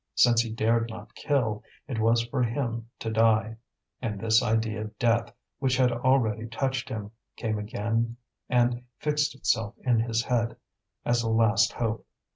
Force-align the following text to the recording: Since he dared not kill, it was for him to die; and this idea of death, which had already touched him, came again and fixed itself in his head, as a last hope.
Since 0.15 0.41
he 0.41 0.49
dared 0.51 0.89
not 0.89 1.13
kill, 1.13 1.61
it 1.87 1.99
was 1.99 2.25
for 2.25 2.41
him 2.41 2.89
to 2.97 3.11
die; 3.11 3.57
and 4.01 4.19
this 4.19 4.41
idea 4.41 4.81
of 4.81 4.97
death, 4.97 5.31
which 5.59 5.77
had 5.77 5.91
already 5.91 6.47
touched 6.47 6.89
him, 6.89 7.11
came 7.35 7.59
again 7.59 8.17
and 8.49 8.81
fixed 8.97 9.35
itself 9.35 9.75
in 9.83 9.99
his 9.99 10.23
head, 10.23 10.57
as 11.05 11.21
a 11.21 11.29
last 11.29 11.73
hope. 11.73 12.07